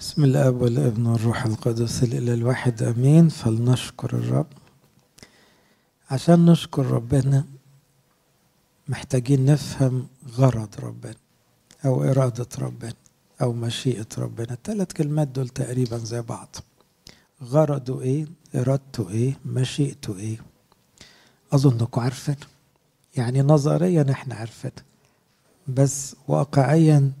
[0.00, 3.28] بسم الاب والابن والروح القدس الإله الواحد آمين.
[3.28, 4.46] فلنشكر الرب.
[6.10, 7.44] عشان نشكر ربنا
[8.88, 11.14] محتاجين نفهم غرض ربنا
[11.84, 12.92] أو إرادة ربنا
[13.42, 14.52] أو مشيئة ربنا.
[14.52, 16.56] الثلاث كلمات دول تقريبا زي بعض.
[17.42, 20.38] غرضه إيه؟ إرادته إيه؟ مشيئته إيه؟
[21.52, 22.36] اظنكم عارفين.
[23.16, 24.72] يعني نظريا إحنا عارفين
[25.68, 27.12] بس واقعيا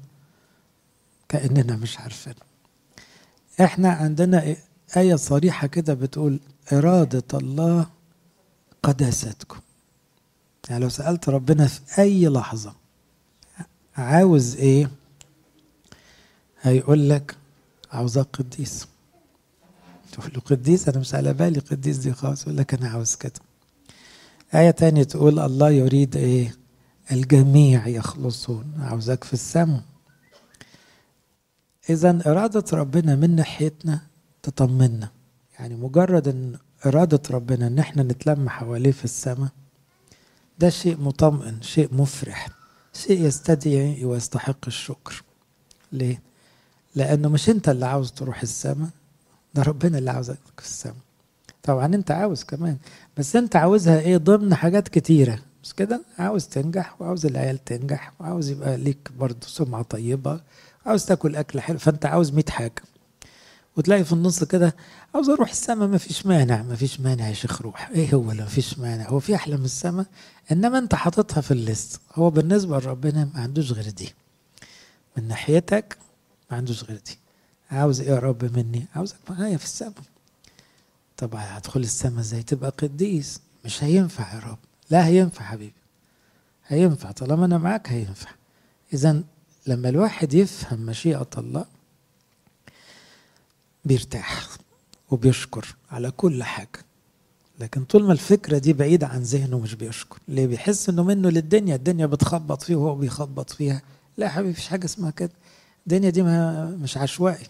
[1.28, 2.34] كأننا مش عارفين.
[3.60, 4.56] إحنا عندنا
[4.96, 6.40] آية صريحة كده بتقول
[6.72, 7.86] إرادة الله
[8.82, 9.60] قداستكم
[10.70, 12.74] يعني لو سألت ربنا في أي لحظة
[13.96, 14.90] عاوز إيه؟
[16.62, 17.36] هيقول لك
[17.92, 18.86] عاوزك قديس
[20.12, 22.42] تقول له قديس؟ أنا مش على بالي قديس دي خالص.
[22.42, 23.32] يقول لك أنا عاوز كده.
[24.54, 26.54] آية تانية تقول الله يريد إيه؟
[27.12, 28.72] الجميع يخلصون.
[28.78, 29.82] عاوزك في السماء
[31.90, 34.00] إذا إرادة ربنا من ناحيتنا
[34.42, 35.08] تطمنا
[35.58, 39.48] يعني مجرد إن إرادة ربنا إن إحنا نتلم حواليه في السماء
[40.58, 42.48] ده شيء مطمئن شيء مفرح
[42.94, 45.22] شيء يستدعي ويستحق الشكر.
[45.92, 46.22] ليه؟
[46.94, 48.88] لأنه مش أنت اللي عاوز تروح السماء
[49.54, 50.96] ده ربنا اللي عاوزك في السماء.
[51.62, 52.76] طبعا أنت عاوز كمان
[53.16, 55.38] بس أنت عاوزها إيه؟ ضمن حاجات كتيرة.
[55.62, 60.40] مش كده؟ عاوز تنجح وعاوز العيال تنجح وعاوز يبقى ليك برضه سمعة طيبة
[60.88, 62.82] عاوز تاكل أكل حلو فأنت عاوز 100 حاجة.
[63.76, 64.76] وتلاقي في النص كده
[65.14, 67.88] عاوز أروح السماء ما فيش مانع ما فيش مانع يا شيخ روح.
[67.88, 70.06] إيه هو اللي ما فيش مانع؟ هو في أحلى من السماء
[70.52, 72.00] إنما أنت حاططها في الليست.
[72.14, 74.14] هو بالنسبة لربنا ما عندوش غير دي.
[75.16, 75.98] من ناحيتك
[76.50, 77.18] ما عندوش غير دي.
[77.70, 79.92] عاوز إيه يا رب مني؟ عاوزك معايا في السماء
[81.16, 83.40] طبعا هتدخل السماء إزاي؟ تبقى قديس.
[83.64, 84.58] مش هينفع يا رب.
[84.90, 85.72] لا هينفع حبيبي.
[86.66, 87.10] هينفع.
[87.10, 88.30] طالما أنا معاك هينفع.
[88.94, 89.22] اذا
[89.68, 91.64] لما الواحد يفهم مشيئة الله
[93.84, 94.46] بيرتاح
[95.10, 96.84] وبيشكر على كل حاجة.
[97.60, 100.18] لكن طول ما الفكرة دي بعيدة عن ذهنه مش بيشكر.
[100.28, 103.82] ليه بيحس إنه منه للدنيا الدنيا بتخبط فيه وهو بيخبط فيها.
[104.16, 105.30] لا يا حبيبي مفيش حاجة اسمها كده.
[105.86, 107.46] الدنيا دي ما مش عشوائي.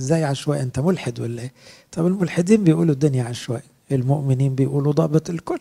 [0.00, 1.52] إزاي عشوائي؟ أنت ملحد ولا إيه؟
[1.92, 5.60] طب الملحدين بيقولوا الدنيا عشوائي المؤمنين بيقولوا ضابط الكل.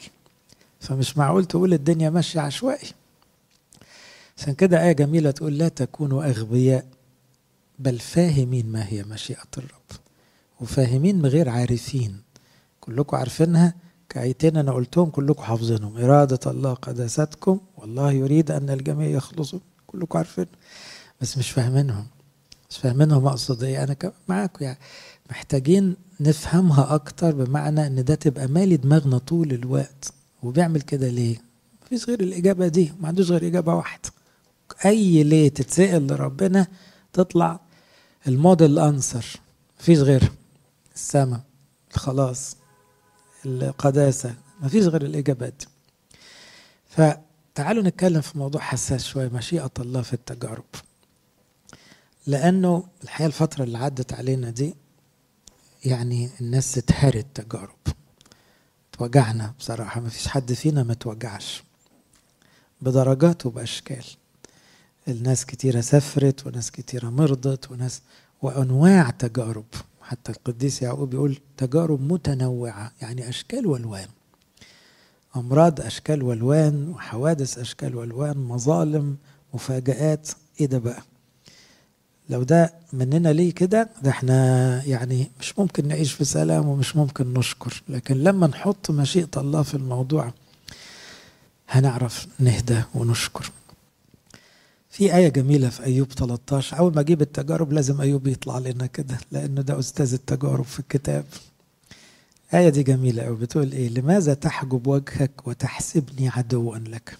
[0.79, 2.87] فمش معقول تقول الدنيا ماشية عشوائي.
[4.39, 6.85] عشان كده آية جميلة تقول لا تكونوا أغبياء
[7.79, 9.99] بل فاهمين ما هي مشيئة الرب.
[10.61, 12.21] وفاهمين غير عارفين.
[12.79, 13.73] كلكم عارفينها؟
[14.09, 15.97] كآيتين أنا قلتهم كلكم حافظينهم.
[15.97, 19.59] إرادة الله قداستكم والله يريد أن الجميع يخلصوا.
[19.87, 20.45] كلكم عارفين.
[21.21, 22.07] بس مش فاهمينهم.
[22.69, 23.83] مش فاهمينهم أقصد إيه.
[23.83, 23.95] أنا
[24.27, 24.79] معاكم يعني.
[25.29, 30.13] محتاجين نفهمها أكتر بمعنى إن ده تبقى مالي دماغنا طول الوقت.
[30.43, 31.41] وبيعمل كده ليه؟
[31.85, 32.91] مفيش غير الإجابة دي.
[32.99, 34.09] ما عندوش غير إجابة واحدة.
[34.85, 36.67] أي ليه تتسأل لربنا
[37.13, 37.59] تطلع
[38.27, 39.25] الموديل انسر
[39.79, 40.31] مفيش غير
[40.95, 41.41] السماء
[41.93, 42.55] الخلاص
[43.45, 44.35] القداسة.
[44.61, 45.63] مفيش غير الإجابات.
[45.63, 45.67] دي
[46.89, 49.27] فتعالوا نتكلم في موضوع حساس شوية.
[49.29, 50.65] مشيئة الله في التجارب.
[52.27, 54.75] لأنه الحقيقة الفترة اللي عدت علينا دي
[55.85, 57.77] يعني الناس اتهرت تجارب
[58.91, 60.01] توجعنا بصراحة.
[60.01, 61.63] مفيش حد فينا ما توجعش.
[62.81, 64.05] بدرجات وباشكال
[65.09, 68.01] الناس كتيرة سافرت وناس كتيرة مرضت وناس
[68.41, 69.65] وأنواع تجارب.
[70.01, 74.07] حتى القديس يعقوب يقول تجارب متنوعة يعني أشكال وألوان.
[75.35, 79.17] أمراض أشكال وألوان وحوادث أشكال وألوان مظالم
[79.53, 80.29] مفاجآت.
[80.59, 81.01] إيه ده بقى؟
[82.29, 87.33] لو ده مننا ليه كده؟ ده إحنا يعني مش ممكن نعيش في سلام ومش ممكن
[87.33, 87.83] نشكر.
[87.89, 90.33] لكن لما نحط مشيئة الله في الموضوع
[91.69, 93.51] هنعرف نهدى ونشكر.
[94.99, 99.17] في آية جميلة في أيوب 13 أول ما أجيب التجارب لازم أيوب يطلع لنا كده
[99.31, 101.25] لأنه ده أستاذ التجارب في الكتاب.
[102.53, 107.17] آية دي جميلة أوي بتقول إيه؟ لماذا تحجب وجهك وتحسبني عدوا لك؟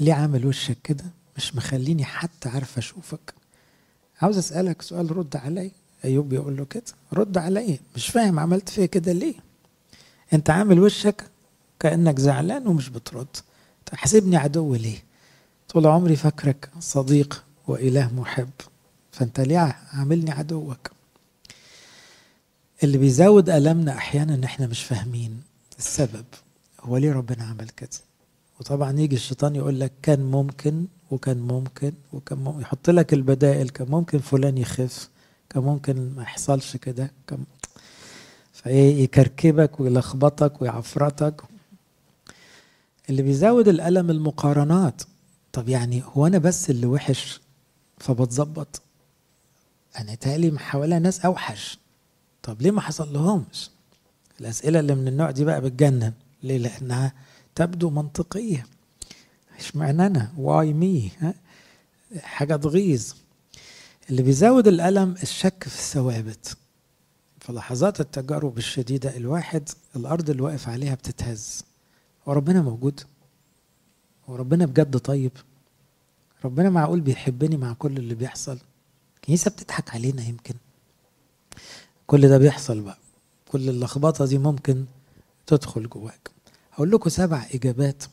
[0.00, 1.04] ليه عامل وشك كده؟
[1.36, 3.34] مش مخليني حتى عارف أشوفك.
[4.22, 5.70] عاوز أسألك سؤال رد علي؟
[6.04, 6.82] أيوب بيقول له كده
[7.12, 9.34] رد علي مش فاهم عملت فيا كده ليه؟
[10.32, 11.24] أنت عامل وشك
[11.78, 13.36] كأنك زعلان ومش بترد.
[13.86, 15.09] تحسبني عدو ليه؟
[15.72, 18.48] طول عمري فاكرك صديق وإله محب
[19.12, 20.90] فأنت ليه عاملني عدوك؟
[22.82, 25.42] اللي بيزود ألمنا أحيانا إن إحنا مش فاهمين
[25.78, 26.24] السبب
[26.80, 27.88] هو ليه ربنا عمل كده؟
[28.60, 33.88] وطبعا يجي الشيطان يقول لك كان ممكن وكان ممكن وكان ممكن يحط لك البدائل كان
[33.90, 35.08] ممكن فلان يخف
[35.50, 37.44] كان ممكن ما يحصلش كده كان
[38.52, 41.42] فإيه يكركبك ويلخبطك ويعفرتك.
[43.10, 45.02] اللي بيزود الألم المقارنات
[45.52, 47.40] طب يعني هو أنا بس اللي وحش
[47.98, 48.82] فبتظبط.
[49.98, 51.78] أنا تالي حواليها ناس أوحش.
[52.42, 53.70] طب ليه ما حصل لهمش؟
[54.40, 56.12] الأسئلة اللي من النوع دي بقى بتجنن.
[56.42, 57.12] ليه؟ لأنها
[57.54, 58.66] تبدو منطقية.
[59.58, 60.32] اشمعنى أنا.
[60.38, 61.10] واي مي
[62.20, 63.12] حاجة تغيظ.
[64.10, 66.56] اللي بيزود الألم الشك في الثوابت.
[67.40, 71.64] في لحظات التجارب الشديدة الواحد الأرض اللي واقف عليها بتتهز.
[72.26, 73.00] وربنا موجود.
[74.30, 75.32] وربنا بجد طيب.
[76.44, 78.58] ربنا معقول بيحبني مع كل اللي بيحصل.
[79.16, 80.54] الكنيسه بتضحك علينا يمكن.
[82.06, 82.98] كل ده بيحصل بقى.
[83.48, 84.84] كل اللخبطة دي ممكن
[85.46, 86.30] تدخل جواك.
[86.72, 88.04] هقول لكم سبع إجابات.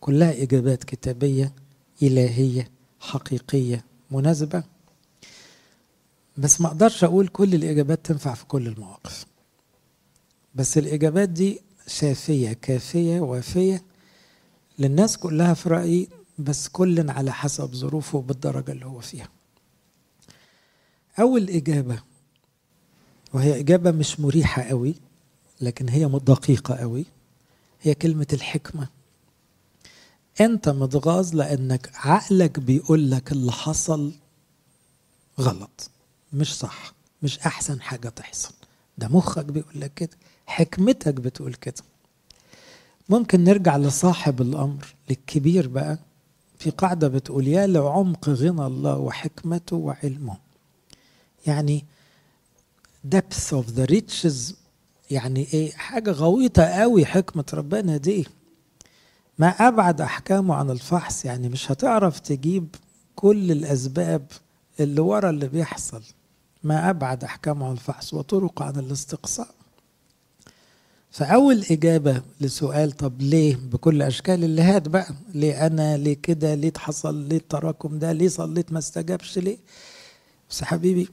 [0.00, 1.52] كلها إجابات كتابية
[2.02, 2.70] إلهية
[3.00, 4.62] حقيقية مناسبة.
[6.36, 9.26] بس ما أقدرش أقول كل الإجابات تنفع في كل المواقف.
[10.54, 13.82] بس الإجابات دي شافية كافية وافية.
[14.78, 16.08] للناس كلها في رأيي
[16.38, 19.28] بس كل على حسب ظروفه بالدرجة اللي هو فيها.
[21.20, 22.02] أول إجابة
[23.34, 24.94] وهي إجابة مش مريحة قوي
[25.60, 27.04] لكن هي دقيقة قوي
[27.82, 28.88] هي كلمة الحكمة.
[30.40, 34.12] أنت متغاظ لأنك عقلك بيقول لك اللي حصل
[35.40, 35.90] غلط.
[36.32, 36.92] مش صح
[37.22, 38.54] مش أحسن حاجة تحصل.
[38.98, 41.82] ده مخك بيقول لك كده حكمتك بتقول كده.
[43.08, 45.98] ممكن نرجع لصاحب الأمر للكبير بقى.
[46.58, 50.36] في قاعدة بتقول يا لعمق غنى الله وحكمته وعلمه.
[51.46, 51.84] يعني
[53.14, 54.54] depth of the riches
[55.10, 58.26] يعني إيه؟ حاجة غويطة قوي حكمة ربنا دي.
[59.38, 62.74] ما أبعد أحكامه عن الفحص يعني مش هتعرف تجيب
[63.16, 64.26] كل الأسباب
[64.80, 66.02] اللي ورا اللي بيحصل.
[66.64, 69.55] ما أبعد أحكامه عن الفحص وطرق عن الاستقصاء.
[71.16, 77.14] فأول إجابة لسؤال طب ليه بكل أشكال اللهات بقى؟ ليه أنا؟ ليه كده؟ ليه حصل
[77.28, 79.56] ليه التراكم ده؟ ليه صليت ما استجابش؟ ليه؟
[80.50, 81.08] بس حبيبي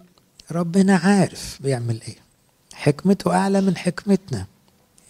[0.51, 2.15] ربنا عارف بيعمل إيه.
[2.73, 4.45] حكمته أعلى من حكمتنا.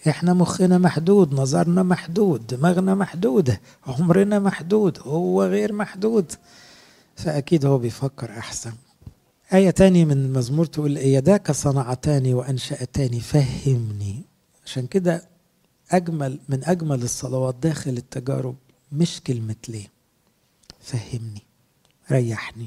[0.08, 6.32] إحنا مخنا محدود نظرنا محدود دماغنا محدودة عمرنا محدود هو غير محدود.
[7.16, 8.72] فأكيد هو بيفكر أحسن.
[9.52, 14.33] آية تاني من المزمور تقول يداك صنعتاني وأنشأتاني فهمني.
[14.66, 15.28] عشان كده
[15.90, 18.56] أجمل من أجمل الصلوات داخل التجارب
[18.92, 19.86] مش كلمة ليه.
[20.80, 21.42] فهمني
[22.10, 22.66] ريحني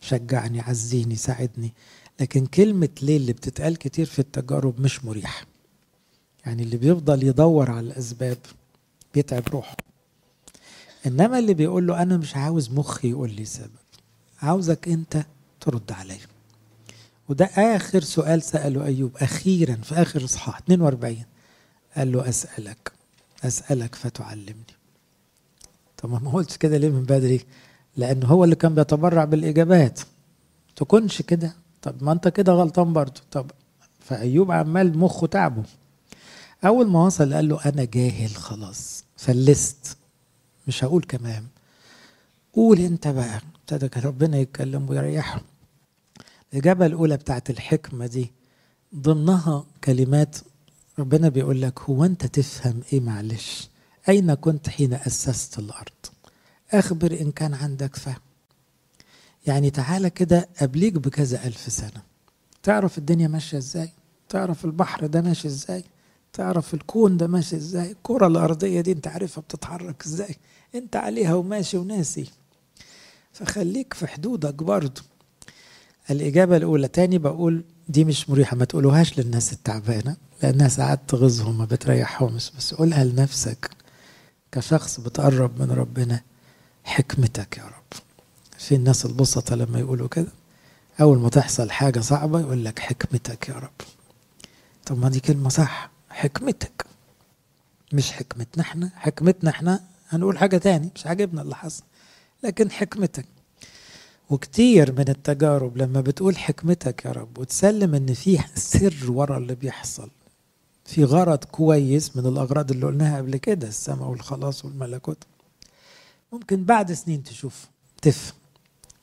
[0.00, 1.72] شجعني عزيني ساعدني.
[2.20, 5.46] لكن كلمة ليه اللي بتتقال كتير في التجارب مش مريحة.
[6.46, 8.38] يعني اللي بيفضل يدور على الأسباب
[9.14, 9.76] بيتعب روحه.
[11.06, 13.70] إنما اللي بيقول له أنا مش عاوز مخي يقول لي سبب
[14.42, 15.26] عاوزك أنت
[15.60, 16.35] ترد عليا.
[17.28, 21.16] وده آخر سؤال سأله أيوب أخيرا في آخر إصحاح 42
[21.96, 22.92] قال له أسألك
[23.44, 24.76] أسألك فتعلمني.
[25.96, 27.40] طب ما قلتش كده ليه من بدري؟
[27.96, 30.00] لأن هو اللي كان بيتبرع بالإجابات.
[30.76, 33.20] تكونش كده؟ طب ما أنت كده غلطان برضه.
[33.30, 33.50] طب
[34.00, 35.62] فأيوب عمال مخه تعبه.
[36.66, 39.96] أول ما وصل قال له أنا جاهل خلاص فلست.
[40.68, 41.44] مش هقول كمان
[42.54, 43.40] قول أنت بقى.
[43.70, 45.40] ابتدى ربنا يتكلم ويريحه.
[46.52, 48.32] الإجابة الأولى بتاعت الحكمة دي
[48.94, 50.36] ضمنها كلمات
[50.98, 53.68] ربنا بيقول لك هو أنت تفهم إيه؟ معلش
[54.08, 56.06] أين كنت حين أسست الأرض؟
[56.72, 58.20] أخبر إن كان عندك فهم.
[59.46, 62.02] يعني تعالى كده قبليك بكذا ألف سنة.
[62.62, 63.90] تعرف الدنيا ماشية إزاي؟
[64.28, 65.84] تعرف البحر ده ماشي إزاي؟
[66.32, 70.36] تعرف الكون ده ماشي إزاي؟ الكرة الأرضية دي أنت عارفها بتتحرك إزاي؟
[70.74, 72.30] أنت عليها وماشي وناسي.
[73.32, 75.02] فخليك في حدودك برضه
[76.10, 81.64] الإجابة الأولى تاني بقول دي مش مريحة ما تقولوهاش للناس التعبانة لأنها ساعات تغيظهم ما
[81.64, 83.70] بتريحهمش بس قولها لنفسك
[84.52, 86.20] كشخص بتقرب من ربنا
[86.84, 88.00] حكمتك يا رب.
[88.58, 90.28] في الناس البسطة لما يقولوا كده
[91.00, 93.70] أول ما تحصل حاجة صعبة يقول لك حكمتك يا رب.
[94.86, 96.86] طب ما دي كلمة صح حكمتك
[97.92, 98.90] مش حكمتنا إحنا.
[98.96, 101.82] حكمتنا إحنا هنقول حاجة تاني مش عاجبنا اللي حصل
[102.44, 103.26] لكن حكمتك.
[104.30, 110.10] وكتير من التجارب لما بتقول حكمتك يا رب وتسلم إن في سر ورا اللي بيحصل
[110.84, 115.24] في غرض كويس من الأغراض اللي قلناها قبل كده السماء والخلاص والملكوت.
[116.32, 117.66] ممكن بعد سنين تشوف
[118.02, 118.34] تفهم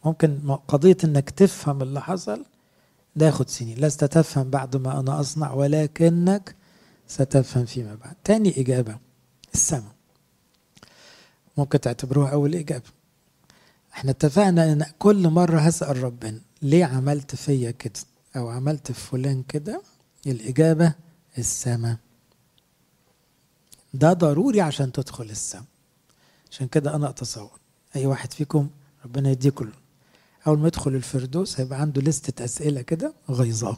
[0.06, 2.46] ممكن قضية إنك تفهم اللي حصل
[3.16, 3.78] ده ياخد سنين.
[3.78, 6.56] لست تفهم بعد ما أنا أصنع ولكنك
[7.08, 8.16] ستفهم فيما بعد.
[8.24, 8.98] تاني إجابة
[9.54, 9.94] السماء.
[11.58, 13.03] ممكن تعتبروها أول إجابة.
[13.94, 18.00] إحنا اتفقنا إن كل مرة هسأل ربنا ليه عملت فيا كده؟
[18.36, 19.82] أو عملت في فلان كده؟
[20.28, 20.94] الإجابة
[21.38, 21.98] السماء
[23.94, 25.64] ده ضروري عشان تدخل السماء
[26.52, 27.60] عشان كده أنا أتصور.
[27.96, 28.70] أي واحد فيكم
[29.06, 29.70] ربنا يديكم
[30.48, 33.78] أول ما يدخل الفردوس هيبقى عنده لستة أسئلة كده غيظاه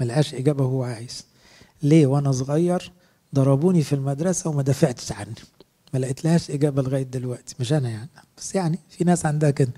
[0.00, 1.24] ملقاش إجابة هو عايز.
[1.82, 2.92] ليه؟ وأنا صغير
[3.34, 5.34] ضربوني في المدرسة وما دافعتش عني.
[5.94, 8.08] ما لقيتلهاش إجابة لغاية دلوقتي مش أنا يعني.
[8.38, 9.72] بس يعني في ناس عندها كده.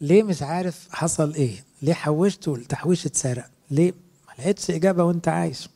[0.00, 3.92] ليه مش عارف حصل إيه؟ ليه حوشت والتحويش اتسرق ليه
[4.28, 5.68] ما لقيتش إجابة وأنت عايش؟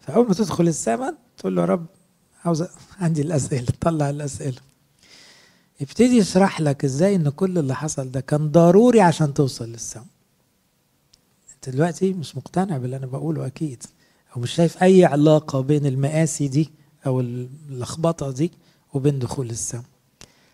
[0.00, 1.86] فأول ما تدخل السماء تقول له يا رب
[2.44, 2.64] عاوز
[3.00, 4.60] عندي الأسئلة طلع الأسئلة.
[5.80, 10.06] يبتدي يشرح لك إزاي إن كل اللي حصل ده كان ضروري عشان توصل للسماء.
[11.54, 13.82] أنت دلوقتي مش مقتنع باللي أنا بقوله أكيد
[14.36, 16.70] أو مش شايف أي علاقة بين المآسي دي
[17.06, 18.52] أو اللخبطة دي
[18.94, 19.84] وبين دخول السماء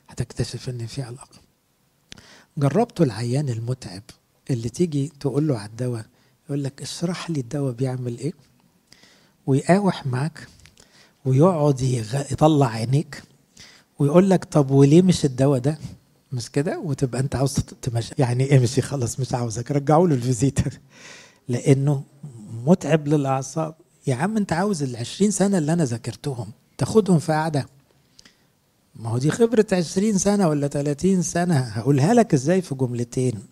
[0.09, 1.39] هتكتشف إن في علاقة.
[2.59, 4.03] جربتوا العيان المتعب
[4.51, 6.07] اللي تيجي تقول له على الدواء
[6.47, 8.33] يقول لك اشرح لي الدواء بيعمل إيه؟
[9.47, 10.49] ويقاوح معاك
[11.25, 11.81] ويقعد
[12.31, 13.23] يطلع عينيك
[13.99, 15.79] ويقول لك طب وليه مش الدواء ده؟
[16.33, 18.15] مش كده؟ وتبقى أنت عاوز تمشي.
[18.19, 19.71] يعني امشي خلاص مش عاوزك.
[19.71, 20.79] رجعوا له الفيزيتر
[21.49, 22.03] لأنه
[22.67, 23.75] متعب للأعصاب.
[24.07, 27.67] يا عم أنت عاوز ال 20 سنة اللي أنا ذاكرتهم تاخدهم في قعدة.
[28.97, 33.43] ما هو دي خبرة 20 سنة ولا 30 سنة؟ هقولها لك إزاي في جملتين.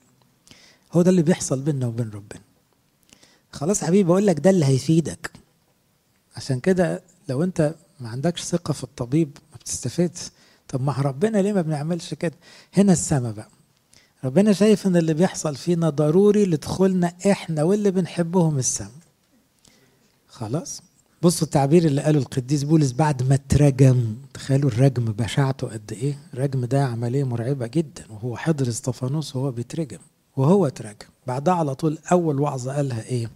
[0.92, 2.40] هو ده اللي بيحصل بيننا وبين ربنا.
[3.52, 5.30] خلاص حبيبي بقول لك ده اللي هيفيدك.
[6.36, 10.20] عشان كده لو انت ما عندكش ثقة في الطبيب ما بتستفادش
[10.68, 12.34] طب مع ربنا ليه ما بنعملش كده؟
[12.74, 13.48] هنا السما بقى.
[14.24, 18.90] ربنا شايف إن اللي بيحصل فينا ضروري لدخولنا إحنا واللي بنحبهم السما.
[20.28, 20.82] خلاص؟
[21.24, 26.64] بصوا التعبير اللي قاله القديس بولس بعد ما اترجم تخيلوا الرجم بشاعته قد إيه؟ الرجم
[26.64, 29.98] ده عملية مرعبة جدا وهو حضر استفانوس وهو بيترجم
[30.36, 31.06] وهو اترجم.
[31.26, 33.30] بعدها على طول أول وعظة قالها إيه؟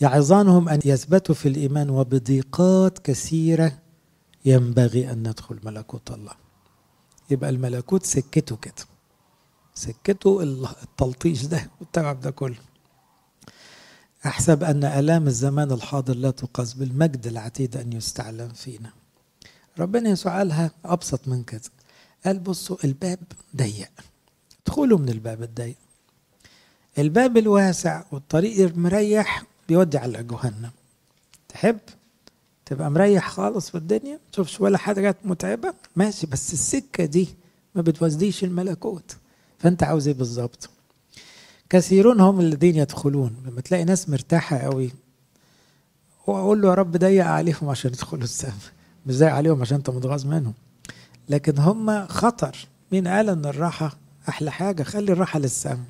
[0.00, 3.72] يعظانهم أن يثبتوا في الإيمان وبضيقات كثيرة
[4.44, 6.32] ينبغي أن ندخل ملكوت الله.
[7.30, 8.84] يبقى الملكوت سكته كده
[9.74, 10.42] سكته
[10.82, 12.56] التلطيش ده والتعب ده كله.
[14.26, 18.90] أحسب أن آلام الزمان الحاضر لا تقاس بالمجد العتيد أن يستعلم فينا.
[19.78, 21.60] ربنا يسوع قالها أبسط من كده.
[22.26, 23.18] قال بصوا الباب
[23.56, 23.90] ضيق.
[24.66, 25.76] ادخلوا من الباب الضيق.
[26.98, 30.70] الباب الواسع والطريق المريح بيودي على جهنم.
[31.48, 31.78] تحب؟
[32.66, 37.28] تبقى مريح خالص في الدنيا؟ تشوفش ولا حاجة متعبة؟ ماشي بس السكة دي
[37.74, 39.16] ما بتوزديش الملكوت.
[39.58, 40.70] فأنت عاوز إيه بالظبط؟
[41.70, 43.36] كثيرون هم الذين يدخلون.
[43.46, 44.90] لما تلاقي ناس مرتاحة قوي
[46.26, 48.54] وأقول له يا رب ضيق عليهم عشان يدخلوا السماء
[49.06, 50.54] مش ضيق عليهم عشان أنت متغاظ منهم.
[51.28, 52.56] لكن هم خطر.
[52.92, 53.96] مين قال إن الراحة
[54.28, 55.84] أحلى حاجة؟ خلي الراحة للسماء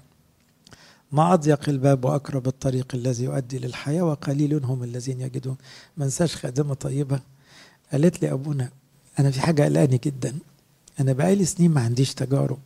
[1.12, 5.56] ما أضيق الباب وأقرب الطريق الذي يؤدي للحياة وقليل هم الذين يجدون.
[5.96, 7.20] ما انساش خادمة طيبة.
[7.92, 8.68] قالت لي أبونا
[9.18, 10.34] أنا في حاجة قلقاني جدا.
[11.00, 12.58] أنا بقالي سنين ما عنديش تجارب.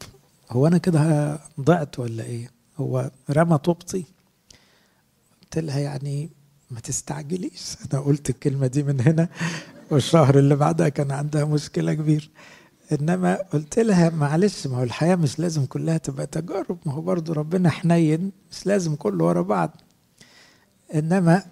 [0.50, 4.04] هو أنا كده ضعت ولا إيه؟ هو رمى طوبتي.
[5.42, 6.30] قلت لها يعني
[6.70, 7.76] ما تستعجليش.
[7.92, 9.28] أنا قلت الكلمة دي من هنا
[9.90, 12.26] والشهر اللي بعدها كان عندها مشكلة كبيرة.
[12.92, 16.78] إنما قلت لها معلش ما هو الحياة مش لازم كلها تبقى تجارب.
[16.86, 19.70] ما هو برضو ربنا حنين مش لازم كله ورا بعض.
[20.94, 21.42] إنما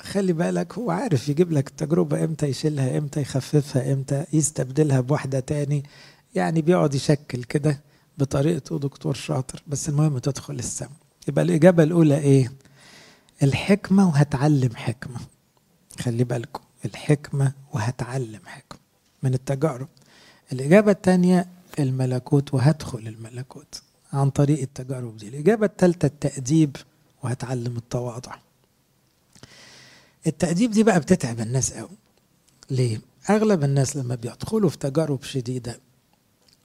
[0.00, 5.84] خلي بالك هو عارف يجيب لك التجربة إمتى يشيلها إمتى يخففها إمتى يستبدلها بواحدة تاني.
[6.34, 7.80] يعني بيقعد يشكل كده.
[8.20, 9.62] بطريقته دكتور شاطر.
[9.66, 10.90] بس المهم تدخل السما
[11.28, 12.52] يبقى الإجابة الأولى إيه؟
[13.42, 15.20] الحكمة وهتعلم حكمة.
[16.00, 18.78] خلي بالكم الحكمة وهتعلم حكمة
[19.22, 19.88] من التجارب.
[20.52, 21.48] الإجابة الثانية
[21.78, 25.28] الملكوت وهدخل الملكوت عن طريق التجارب دي.
[25.28, 26.76] الإجابة الثالثة التأديب
[27.22, 28.34] وهتعلم التواضع.
[30.26, 31.88] التأديب دي بقى بتتعب الناس قوي.
[32.70, 33.00] ليه؟
[33.30, 35.80] أغلب الناس لما بيدخلوا في تجارب شديدة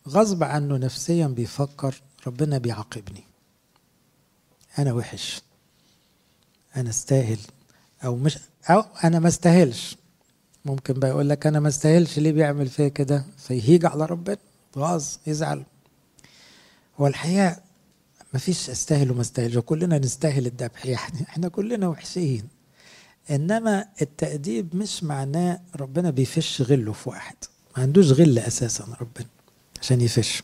[0.09, 3.23] غصب عنه نفسيا بيفكر ربنا بيعاقبني.
[4.79, 5.41] أنا وحش.
[6.75, 7.39] أنا استاهل.
[8.05, 8.37] أو مش
[8.69, 9.97] أو أنا ما استاهلش.
[10.65, 14.37] ممكن بقى يقول لك أنا ما استاهلش ليه بيعمل فيا كده؟ فيهيج على ربنا.
[14.77, 15.63] غاظ يزعل.
[16.99, 17.61] هو الحقيقة
[18.33, 19.55] ما فيش استاهل وما استاهلش.
[19.55, 21.21] وكلنا نستاهل الذبح يعني.
[21.29, 22.47] إحنا كلنا وحشين.
[23.31, 27.35] إنما التأديب مش معناه ربنا بيفش غله في واحد.
[27.77, 29.27] ما عندوش غل أساسا ربنا.
[29.81, 30.43] عشان يفش.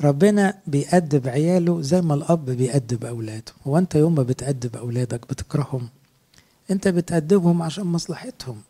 [0.00, 5.88] ربنا بيأدب عياله زي ما الأب بيأدب أولاده هو أنت يوم ما بتأدب أولادك بتكرههم
[6.70, 8.62] أنت بتأدبهم عشان مصلحتهم.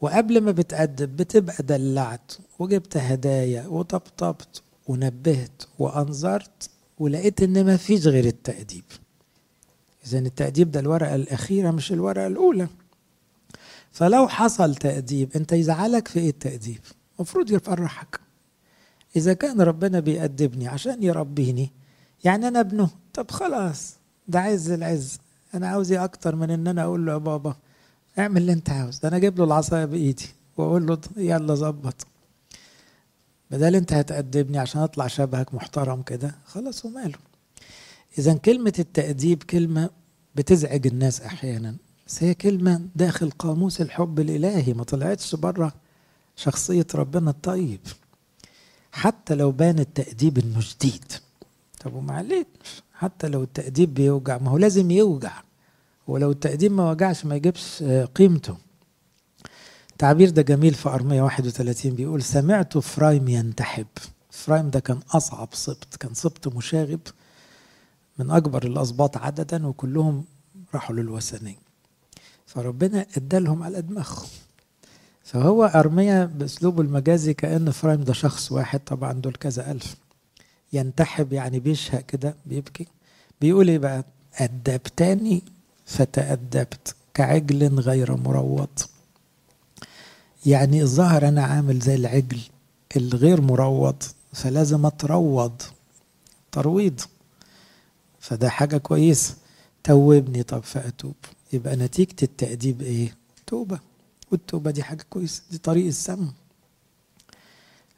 [0.00, 8.24] وقبل ما بتأدب بتبقى دلعت وجبت هدايا وطبطبت ونبهت وأنظرت ولقيت إن ما فيش غير
[8.24, 8.84] التأديب.
[10.06, 12.68] إذا التأديب ده الورقة الأخيرة مش الورقة الأولى.
[13.92, 16.80] فلو حصل تأديب أنت يزعلك في إيه التأديب؟
[17.18, 18.20] المفروض يفرحك.
[19.18, 21.70] إذا كان ربنا بيأدبني عشان يربيني
[22.24, 22.90] يعني أنا ابنه.
[23.14, 23.94] طب خلاص
[24.28, 25.18] ده عز العز.
[25.54, 27.56] أنا عاوز إيه أكتر من إن أنا أقول له يا بابا؟
[28.18, 28.98] اعمل اللي أنت عاوز.
[28.98, 32.06] ده أنا أجيب له العصاية بإيدي وأقول له يلا ظبط.
[33.50, 37.18] بدل أنت هتأدبني عشان أطلع شبهك محترم كده خلاص وماله.
[38.18, 39.90] إذا كلمة التأديب كلمة
[40.34, 44.72] بتزعج الناس أحيانا بس هي كلمة داخل قاموس الحب الإلهي.
[44.72, 45.72] ما طلعتش بره
[46.36, 47.80] شخصية ربنا الطيب.
[48.92, 51.12] حتى لو بان التأديب انه شديد
[51.80, 55.42] طب ومعلش حتى لو التأديب بيوجع ما هو لازم يوجع.
[56.06, 57.82] ولو التأديب ما وجعش ما يجيبش
[58.14, 58.56] قيمته.
[59.92, 63.86] التعبير ده جميل في أرمية 31 بيقول سمعت فرايم ينتحب.
[64.30, 67.00] فرايم ده كان أصعب سبط كان سبط مشاغب
[68.18, 70.24] من أكبر الأسباط عددا وكلهم
[70.74, 71.58] راحوا للوثنية.
[72.46, 74.28] فربنا ادالهم على دماغهم.
[75.28, 78.80] فهو أرمية بأسلوبه المجازي كأن فرايم ده شخص واحد.
[78.80, 79.96] طبعا دول كذا ألف.
[80.72, 82.86] ينتحب يعني بيشهق كده بيبكي.
[83.40, 84.04] بيقول إيه بقى؟
[84.34, 85.42] أدبتني؟
[85.86, 88.68] فتأدبت كعجل غير مروض
[90.46, 92.40] يعني الظاهر أنا عامل زي العجل
[92.96, 95.62] الغير مروض فلازم أتروض.
[96.52, 97.00] ترويض.
[98.20, 99.34] فده حاجة كويسة.
[99.84, 100.42] توبني.
[100.42, 101.14] طب فأتوب.
[101.52, 103.14] يبقى نتيجة التأديب إيه؟
[103.46, 103.78] توبة.
[104.32, 106.32] والتوبة دي حاجة كويسة دي طريق السم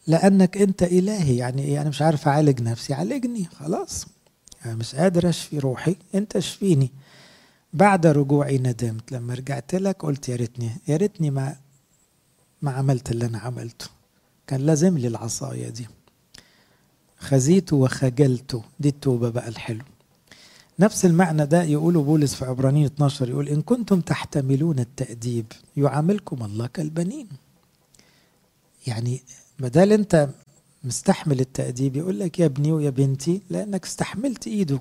[0.06, 4.06] لأنك أنت إلهي يعني إيه؟ أنا مش عارف أعالج نفسي عالجني خلاص.
[4.64, 6.90] يعني مش قادر أشفي روحي أنت اشفيني.
[7.72, 11.56] بعد رجوعي ندمت لما رجعت لك قلت يا ريتني يا ريتني ما
[12.62, 13.86] ما عملت اللي أنا عملته.
[14.46, 15.86] كان لازم لي العصاية دي.
[17.18, 19.84] خزيت وخجلت دي التوبة بقى الحلو.
[20.80, 25.46] نفس المعنى ده يقوله بولس في عبرانيين 12 يقول إن كنتم تحتملون التأديب
[25.76, 27.28] يعاملكم الله كالبنين.
[28.86, 29.22] يعني
[29.58, 30.28] بدل أنت
[30.84, 34.78] مستحمل التأديب يقول لك يا ابني ويا بنتي لأنك استحملت إيده.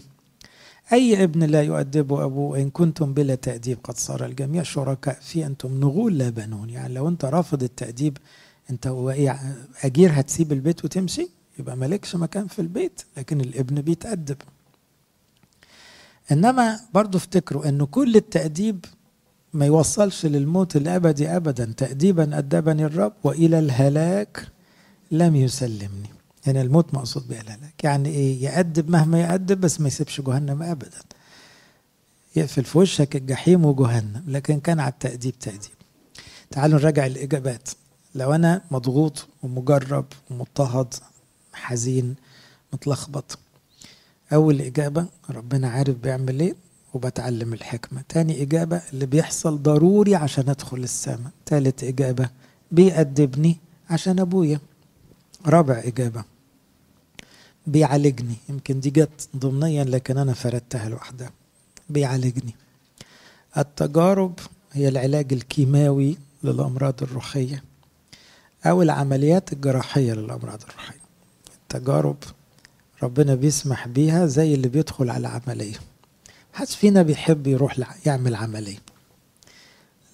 [0.94, 5.80] أي ابن لا يؤدبه أبوه إن كنتم بلا تأديب؟ قد صار الجميع شركاء في أنتم
[5.80, 6.70] نغول لا بنون.
[6.70, 8.18] يعني لو أنت رافض التأديب
[8.70, 8.88] أنت
[9.84, 14.38] أجير هتسيب البيت وتمشي؟ يبقى مالكش مكان في البيت لكن الابن بيتأدب.
[16.32, 18.86] إنما برضو افتكروا إنه كل التأديب
[19.54, 24.48] ما يوصلش للموت الأبدي ابدا تأديبا أدبني الرب وإلى الهلاك
[25.12, 26.10] لم يسلمني.
[26.48, 30.64] هنا يعني الموت مقصود به الهلاك يعني إيه؟ يأدب مهما يأدب بس ما يسيبش جهنم
[30.64, 31.00] ابدا.
[32.36, 34.24] يقفل في وشك الجحيم وجهنم.
[34.28, 35.80] لكن كان على التأديب تأديب.
[36.52, 37.70] تعالوا نراجع الإجابات.
[38.16, 40.94] لو أنا مضغوط ومجرب ومضطهد
[41.54, 42.16] حزين
[42.74, 43.40] متلخبط
[44.34, 46.56] أول إجابة ربنا عارف بيعمل إيه
[46.94, 48.04] وبتعلم الحكمة.
[48.10, 51.32] تاني إجابة اللي بيحصل ضروري عشان أدخل السماء.
[51.46, 52.30] تالت إجابة
[52.72, 53.58] بيأدبني
[53.90, 54.60] عشان أبويا.
[55.46, 56.24] رابع إجابة
[57.68, 58.36] بيعالجني.
[58.50, 61.32] يمكن دي جت ضمنيا لكن أنا فردتها لوحدها.
[61.90, 62.56] بيعالجني.
[63.58, 64.40] التجارب
[64.72, 67.64] هي العلاج الكيماوي للأمراض الروحية.
[68.66, 71.00] أو العمليات الجراحية للأمراض الروحية.
[71.62, 72.18] التجارب
[73.04, 75.76] ربنا بيسمح بيها زي اللي بيدخل على عملية
[76.54, 78.78] محدش فينا بيحب يروح يعمل عملية.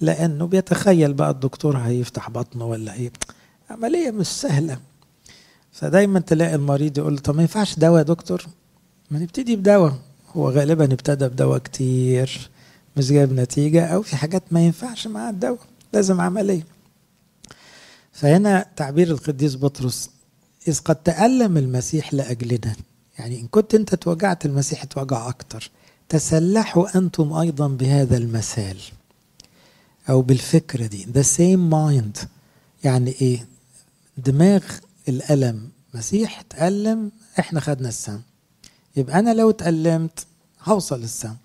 [0.02, 3.12] لأنه بيتخيل بقى الدكتور هيفتح بطنه ولا إيه.
[3.70, 4.80] عملية مش سهلة.
[5.72, 8.46] فدايما تلاقي المريض يقول طب ما ينفعش دواء يا دكتور؟
[9.12, 9.94] ما نبتدي بدواء.
[10.36, 12.50] هو غالبا ابتدى بدواء كتير
[12.98, 15.60] مش جايب نتيجة أو في حاجات ما ينفعش مع الدواء.
[15.94, 16.66] لازم عملية.
[18.12, 20.10] فهنا تعبير القديس بطرس
[20.68, 22.76] إذ قد تألم المسيح لأجلنا.
[23.20, 25.72] يعني إن كنت أنت توجعت المسيح توجع أكتر.
[26.10, 28.78] تسلحوا أنتم أيضا بهذا المثال.
[30.10, 32.26] أو بالفكرة دي the same mind.
[32.84, 33.48] يعني إيه؟
[34.18, 34.64] دماغ
[35.10, 35.70] الألم.
[35.94, 38.22] مسيح تألم إحنا خدنا السم.
[38.96, 40.26] يبقى أنا لو تألمت
[40.64, 41.36] هوصل السم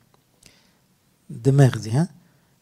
[1.30, 2.08] الدماغ دي ها؟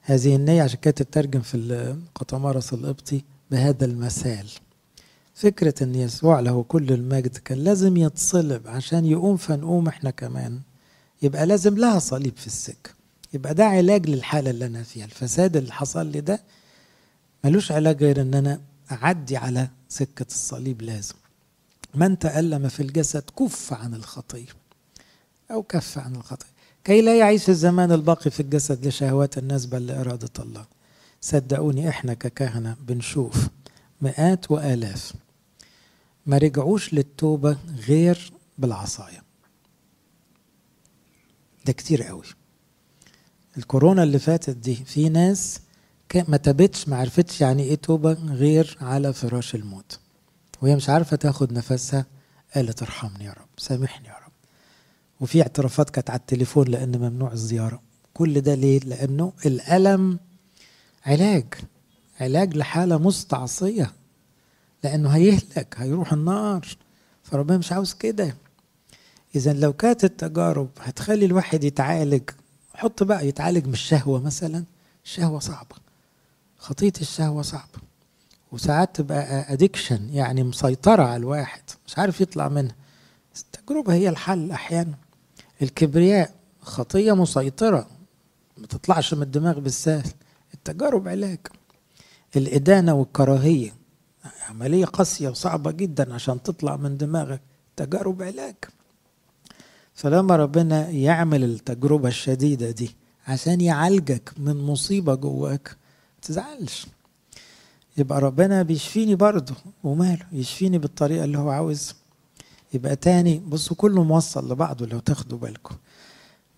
[0.00, 4.46] هذه النية عشان كده تترجم في القطمارس القبطي بهذا المثال.
[5.38, 10.60] فكرة إن يسوع له كل المجد كان لازم يتصلب عشان يقوم فنقوم إحنا كمان.
[11.22, 12.90] يبقى لازم لها صليب في السكة.
[13.34, 15.04] يبقى ده علاج للحالة اللي أنا فيها.
[15.04, 16.40] الفساد اللي حصل لي ده
[17.44, 18.60] ملوش علاج غير إن أنا
[18.92, 21.14] أعدي على سكة الصليب لازم.
[21.94, 24.46] من تألم في الجسد كف عن الخطية
[25.50, 26.46] أو كف عن الخطية
[26.84, 30.64] كي لا يعيش الزمان الباقي في الجسد لشهوات الناس بل لإرادة الله.
[31.20, 33.48] صدقوني إحنا ككهنة بنشوف
[34.02, 35.12] مئات وآلاف
[36.28, 39.22] ما رجعوش للتوبة غير بالعصاية.
[41.66, 42.22] ده كتير قوي.
[43.58, 45.60] الكورونا اللي فاتت دي في ناس
[46.28, 49.98] ما تابتش ما عرفتش يعني إيه توبة غير على فراش الموت.
[50.62, 52.06] وهي مش عارفة تاخد نفسها.
[52.54, 54.32] قالت ارحمني يا رب سامحني يا رب.
[55.20, 57.82] وفي اعترافات كانت على التليفون لأن ممنوع الزيارة.
[58.14, 60.18] كل ده ليه؟ لأنه الألم
[61.06, 61.54] علاج
[62.20, 63.92] علاج لحالة مستعصية.
[64.84, 66.66] لأنه هيهلك هيروح النار.
[67.22, 68.36] فربنا مش عاوز كده.
[69.36, 72.22] إذا لو كانت التجارب هتخلي الواحد يتعالج
[72.74, 74.64] حط بقى يتعالج من الشهوة مثلا.
[75.04, 75.76] الشهوة صعبة.
[76.58, 77.78] خطية الشهوة صعبة.
[78.52, 82.74] وساعات تبقى ادكشن يعني مسيطرة على الواحد مش عارف يطلع منها.
[83.36, 84.94] التجربة هي الحل أحيانا.
[85.62, 87.86] الكبرياء خطية مسيطرة
[88.58, 90.10] ما تطلعش من الدماغ بالسهل.
[90.54, 91.38] التجارب علاج.
[92.36, 93.72] الإدانة والكراهية.
[94.48, 97.40] عملية قاسية وصعبة جدا عشان تطلع من دماغك.
[97.76, 98.54] تجارب علاج.
[99.94, 105.76] فلما ربنا يعمل التجربة الشديدة دي عشان يعالجك من مصيبة جواك
[106.22, 106.86] تزعلش.
[107.96, 111.94] يبقى ربنا بيشفيني برضه وماله يشفيني بالطريقة اللي هو عاوزها
[112.74, 115.76] يبقى تاني بصوا كله موصل لبعضه لو تاخدوا بالكم.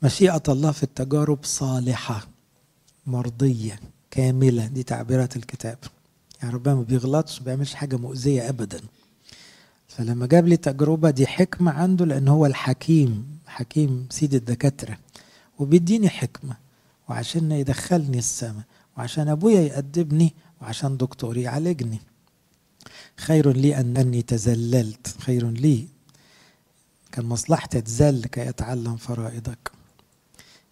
[0.02, 2.28] مشيئة الله في التجارب صالحة
[3.06, 3.80] مرضية
[4.10, 4.66] كاملة.
[4.66, 5.78] دي تعبيرات الكتاب.
[6.42, 8.80] يعني ربنا ما بيغلطش ما بيعملش حاجة مؤذية أبدا.
[9.88, 14.98] فلما جاب لي تجربة دي حكمة عنده لأن هو الحكيم حكيم سيد الدكاترة
[15.58, 16.56] وبيديني حكمة
[17.08, 18.62] وعشان يدخلني السماء
[18.96, 22.00] وعشان أبويا يأدبني وعشان دكتور يعالجني.
[23.16, 25.86] خير لي أنني تزللت خير لي
[27.12, 29.70] كان مصلحتي اتذل كي أتعلم فرائضك.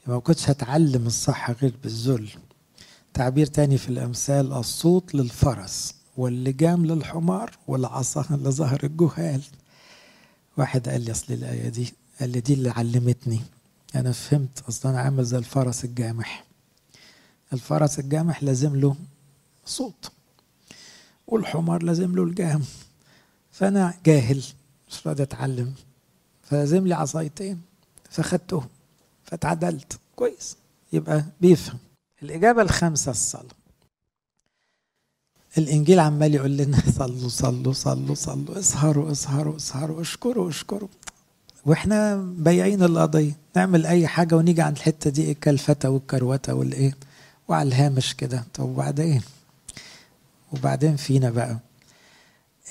[0.06, 2.28] ما كنتش هتعلم الصح غير بالذل.
[3.18, 9.42] تعبير تاني في الأمثال الصوت للفرس واللجام للحمار والعصا لظهر الجهال.
[10.56, 13.40] واحد قال لي أصل الآية دي قال لي دي اللي علمتني.
[13.94, 16.44] أنا فهمت أصلا أنا عامل زي الفرس الجامح.
[17.52, 18.96] الفرس الجامح لازم له
[19.66, 20.12] صوت
[21.26, 22.64] والحمار لازم له الجام
[23.52, 24.42] فأنا جاهل
[24.88, 25.74] مش راضي أتعلم.
[26.42, 27.60] فلازم لي عصايتين
[28.10, 28.68] فخدتهم
[29.24, 29.98] فتعدلت.
[30.16, 30.56] كويس
[30.92, 31.78] يبقى بيفهم.
[32.22, 33.44] الإجابة الخامسة الصلاة
[35.58, 40.88] الإنجيل عمال يقول لنا صلوا صلوا صلوا صلوا اسهروا اسهروا اسهروا اشكروا اشكروا.
[41.66, 43.32] وإحنا بايعين القضية.
[43.56, 46.96] نعمل أي حاجة ونيجي عند الحتة دي الكلفتة والكروتة والإيه؟
[47.48, 48.44] وعلى الهامش كده.
[48.54, 49.22] طب وبعدين؟
[50.52, 51.58] وبعدين فينا بقى.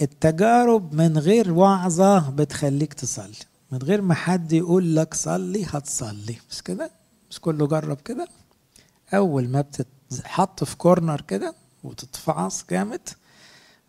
[0.01, 3.35] التجارب من غير وعظة بتخليك تصلي.
[3.71, 6.35] من غير ما حد يقول لك صلي هتصلي.
[6.51, 6.91] مش كده؟
[7.31, 8.27] مش كله جرب كده؟
[9.13, 13.09] أول ما بتتحط في كورنر كده وتتفعص جامد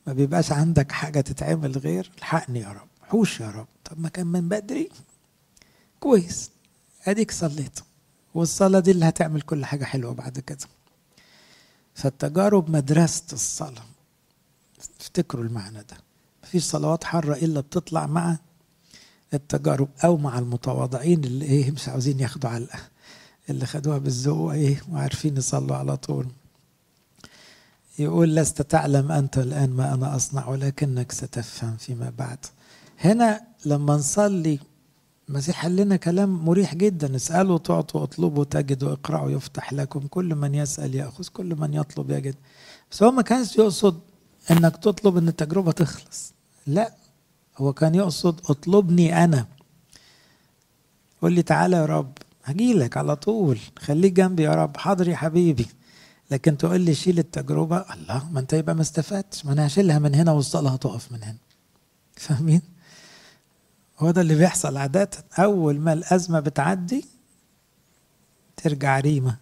[0.06, 3.66] ما بيبقاش عندك حاجة تتعمل غير الحقني يا رب حوش يا رب.
[3.84, 4.88] طب ما كان من بدري؟
[6.00, 6.50] كويس.
[7.06, 7.80] أديك صليت.
[8.34, 10.66] والصلاة دي اللي هتعمل كل حاجة حلوة بعد كده.
[11.94, 13.84] فالتجارب مدرسة الصلاة.
[15.00, 15.96] افتكروا المعنى ده.
[16.44, 18.36] مفيش صلوات حرة إلا بتطلع مع
[19.34, 22.78] التجارب أو مع المتواضعين اللي إيه مش عاوزين ياخدوا علقة.
[23.50, 26.26] اللي خدوها بالذوق إيه وعارفين يصلوا على طول.
[27.98, 32.38] يقول لست تعلم أنت الآن ما أنا أصنع ولكنك ستفهم فيما بعد.
[33.00, 34.58] هنا لما نصلي
[35.28, 37.16] المسيح قال لنا كلام مريح جدا.
[37.16, 40.00] اسألوا تعطوا اطلبوا تجدوا اقرأوا يفتح لكم.
[40.00, 42.34] كل من يسأل يأخذ كل من يطلب يجد.
[42.90, 44.00] بس هو ما كانش يقصد
[44.50, 46.32] إنك تطلب إن التجربة تخلص.
[46.66, 46.94] لا
[47.56, 49.46] هو كان يقصد اطلبني أنا.
[51.22, 52.12] قول لي تعالى يا رب.
[52.50, 53.58] هجيلك على طول.
[53.78, 54.76] خليك جنبي يا رب.
[54.76, 55.66] حاضر يا حبيبي.
[56.30, 57.84] لكن تقول لي شيل التجربة.
[57.94, 59.46] الله ما انت يبقى ما استفدتش.
[59.46, 61.36] ما أنا هشيلها من هنا والصلاة هتقف من هنا.
[62.16, 62.62] فاهمين؟
[63.98, 65.10] هو ده اللي بيحصل عادة.
[65.38, 67.04] أول ما الأزمة بتعدي
[68.56, 69.36] ترجع ريمة.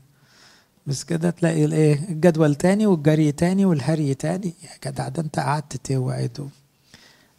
[0.87, 4.55] بس كده تلاقي الإيه؟ الجدول تاني والجري تاني والهري تاني.
[4.62, 6.51] يا جدع ده انت قعدت توعد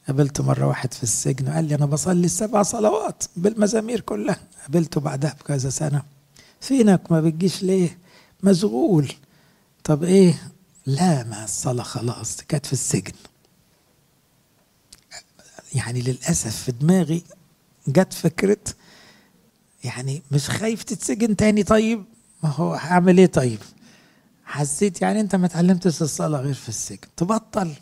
[0.07, 4.39] قابلت مرة واحد في السجن قال لي أنا بصلي السبع صلوات بالمزامير كلها.
[4.61, 6.03] قابلته بعدها بكذا سنة.
[6.61, 7.97] فينك؟ ما بتجيش ليه؟
[8.43, 9.13] مشغول.
[9.83, 10.51] طب إيه؟
[10.85, 13.13] لا ما الصلاة خلاص كانت في السجن.
[15.75, 17.23] يعني للأسف في دماغي
[17.87, 18.57] جت فكرة
[19.83, 21.63] يعني مش خايف تتسجن تاني.
[21.63, 22.05] طيب
[22.43, 23.59] ما هو هعمل إيه طيب؟
[24.45, 27.07] حسيت يعني أنت ما اتعلمتش الصلاة غير في السجن.
[27.17, 27.73] تبطل.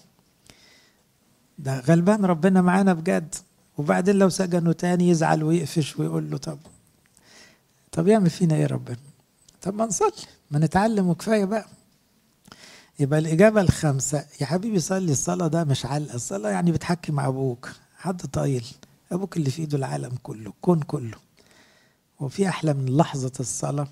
[1.60, 3.36] ده غلبان ربنا معانا بجد.
[3.78, 6.58] وبعدين لو سجنه تاني يزعل ويقفش ويقول له طب
[7.91, 8.98] طب يعمل فينا إيه ربنا؟
[9.62, 10.12] طب ما نصلي
[10.52, 11.65] ما نتعلم وكفاية بقى.
[13.00, 17.72] يبقى الإجابة الخامسة يا حبيبي صلي الصلاة ده مش علقة الصلاة يعني بتحكي مع أبوك
[17.98, 18.65] حد طايل.
[19.12, 21.18] أبوك اللي في إيده العالم كله الكون كله.
[22.20, 23.88] وفي أحلى من لحظة الصلاة.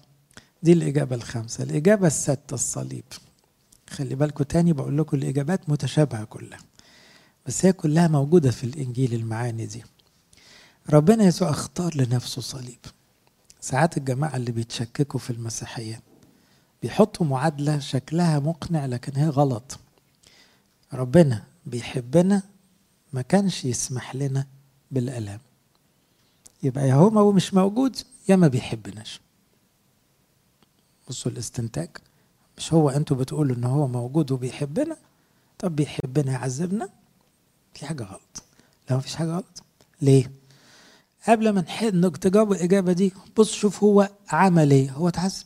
[0.63, 1.63] دي الإجابة الخامسة.
[1.63, 3.03] الإجابة الستة الصليب.
[3.89, 6.59] خلي بالكم تاني بقول لكم الإجابات متشابهة كلها.
[7.45, 9.83] بس هي كلها موجودة في الإنجيل المعاني دي.
[10.89, 12.79] ربنا يسوع اختار لنفسه صليب.
[13.61, 16.01] ساعات الجماعة اللي بيتشككوا في المسيحية
[16.81, 19.79] بيحطوا معادلة شكلها مقنع لكن هي غلط.
[20.93, 22.43] ربنا بيحبنا
[23.13, 24.47] ما كانش يسمح لنا
[24.91, 25.39] بالألم
[26.63, 27.95] يبقى يا هو مش موجود
[28.29, 29.21] يا ما بيحبناش.
[31.09, 31.89] بصوا الاستنتاج.
[32.57, 34.97] مش هو أنتوا بتقولوا إن هو موجود وبيحبنا؟
[35.59, 36.89] طب بيحبنا يعذبنا؟
[37.73, 38.43] في حاجة غلط.
[38.89, 39.63] لا مفيش حاجة غلط
[40.01, 40.31] ليه؟
[41.27, 44.91] قبل ما انك تجاوب الإجابة دي بص شوف هو عمل إيه.
[44.91, 45.45] هو اتعذب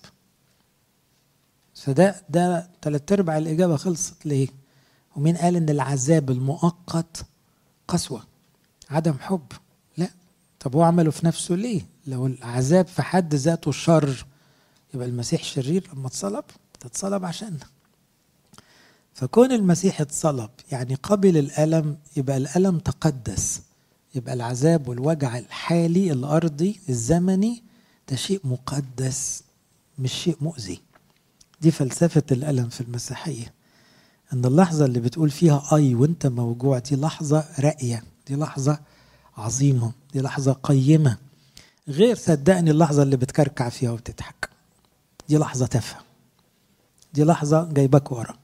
[1.76, 4.48] فده ده تلات أرباع الإجابة خلصت ليه؟
[5.16, 7.26] ومين قال إن العذاب المؤقت
[7.88, 8.24] قسوة؟
[8.90, 9.52] عدم حب.
[9.98, 10.10] لا.
[10.60, 14.26] طب هو عمله في نفسه ليه؟ لو العذاب في حد ذاته شر
[14.94, 16.44] يبقى المسيح شرير لما اتصلب
[16.80, 17.66] تتصلب عشاننا
[19.18, 23.62] فكون المسيح اتصلب يعني قبل الألم يبقى الألم تقدس
[24.16, 27.64] يبقى العذاب والوجع الحالي الأرضي الزمني
[28.10, 29.44] ده شيء مقدس
[30.00, 30.82] مش شيء مؤذي.
[31.62, 33.54] دي فلسفة الألم في المسيحية.
[34.34, 38.80] أن اللحظة اللي بتقول فيها أي وأنت موجوع دي لحظة راقية دي لحظة
[39.38, 41.18] عظيمة دي لحظة قيمة.
[41.88, 44.50] غير صدقني اللحظة اللي بتكركع فيها وبتضحك.
[45.30, 46.00] دي لحظة تافهة.
[47.14, 48.38] دي لحظة جايبك ورا.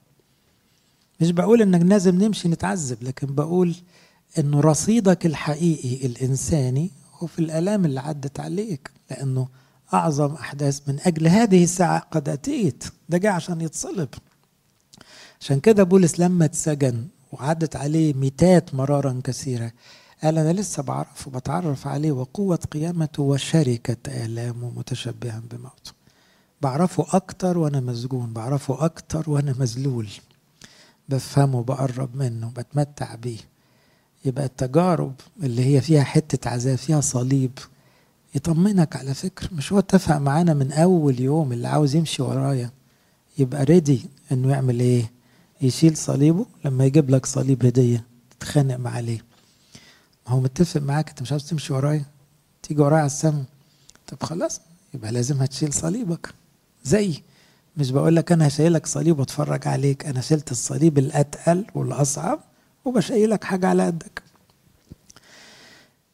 [1.20, 3.74] مش بقول إنك لازم نمشي نتعذب لكن بقول
[4.38, 9.48] إنه رصيدك الحقيقي الإنساني هو في الألام اللي عدت عليك لأنه
[9.94, 12.84] أعظم أحداث من أجل هذه الساعة قد أتيت.
[13.08, 14.08] ده جاي عشان يتصلب.
[15.40, 19.72] عشان كده بولس لما اتسجن وعدت عليه ميتات مرارا كثيرة
[20.22, 25.92] قال أنا لسه بعرف وبتعرف عليه وقوة قيامته وشركة آلامه متشبها بموته.
[26.62, 30.08] بعرفه أكتر وأنا مسجون بعرفه أكتر وأنا مذلول.
[31.08, 33.38] بفهمه بقرب منه بتمتع بيه.
[34.24, 37.58] يبقى التجارب اللي هي فيها حتة عذاب فيها صليب
[38.34, 42.70] يطمنك على فكرة مش هو اتفق معانا من أول يوم اللي عاوز يمشي ورايا
[43.38, 44.00] يبقى ريدي
[44.32, 45.10] إنه يعمل إيه؟
[45.60, 49.18] يشيل صليبه لما يجيب لك صليب هدية تتخانق معاه ليه؟
[50.26, 52.04] ما هو متفق معاك أنت مش عاوز تمشي ورايا؟
[52.62, 53.44] تيجي ورايا على السما
[54.06, 54.60] طب خلاص
[54.94, 56.34] يبقى لازم هتشيل صليبك.
[56.84, 57.22] زي
[57.76, 62.40] مش بقول لك أنا هشيلك صليب وأتفرج عليك أنا شلت الصليب الأتقل والأصعب
[62.84, 64.22] وبشيلك حاجة على قدك.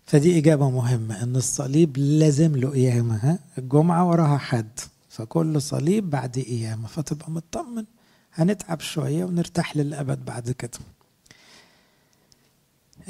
[0.07, 6.39] فدي إجابة مهمة إن الصليب لازم له قيامة ها؟ الجمعة وراها حد فكل صليب بعد
[6.39, 7.85] قيامة فتبقى مطمن.
[8.35, 10.79] هنتعب شوية ونرتاح للأبد بعد كده.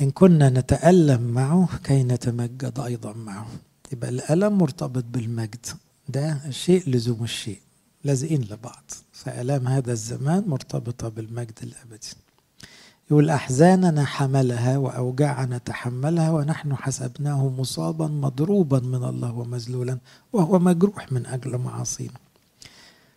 [0.01, 3.47] إن كنا نتألم معه كي نتمجد أيضا معه.
[3.93, 5.67] يبقى الألم مرتبط بالمجد
[6.09, 7.61] ده شيء لزوم الشيء.
[8.05, 8.91] لازقين لبعض.
[9.13, 12.09] فآلام هذا الزمان مرتبطة بالمجد الأبدي.
[13.11, 19.99] يقول أحزاننا حملها وأوجاعنا تحملها ونحن حسبناه مصابا مضروبا من الله ومذلولا
[20.33, 22.19] وهو مجروح من أجل معاصينا.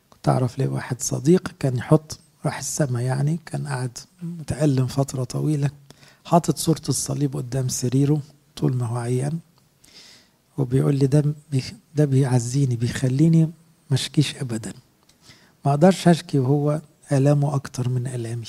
[0.10, 5.70] كنت أعرف ليه واحد صديق كان يحط راح السما يعني كان قاعد متألم فترة طويلة
[6.26, 8.22] حاطط صورة الصليب قدام سريره
[8.56, 9.40] طول ما هو عيان
[10.58, 11.24] وبيقول لي ده
[11.96, 13.50] ده بيعزيني بيخليني
[13.94, 14.74] مشكيش ابدا.
[15.66, 18.48] ما أقدرش أشكي وهو آلامه أكتر من آلامي.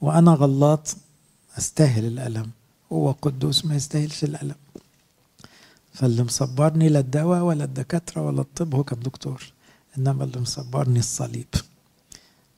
[0.00, 0.96] وأنا غلط
[1.58, 2.50] أستاهل الألم.
[2.92, 4.54] هو قدوس ما يستاهلش الألم.
[5.92, 9.52] فاللي مصبرني لا الدواء ولا الدكاترة ولا الطب هو كان دكتور.
[9.98, 11.54] إنما اللي مصبرني الصليب.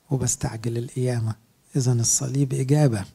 [0.09, 1.35] وبستعجل القيامة.
[1.75, 3.05] اذا الصليب إجابة.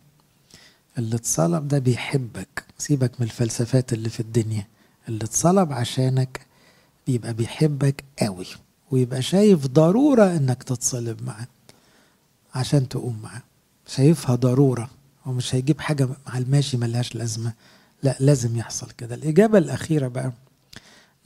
[0.98, 2.64] اللي اتصلب ده بيحبك.
[2.78, 4.66] سيبك من الفلسفات اللي في الدنيا.
[5.08, 6.46] اللي اتصلب عشانك
[7.06, 8.46] بيبقى بيحبك قوي.
[8.90, 11.46] ويبقى شايف ضرورة إنك تتصلب معاه
[12.54, 13.42] عشان تقوم معاه.
[13.86, 14.90] شايفها ضرورة
[15.24, 17.52] هو مش هيجيب حاجة مع الماشي ملهاش لازمة.
[18.02, 19.14] لا لازم يحصل كده.
[19.14, 20.32] الإجابة الأخيرة بقى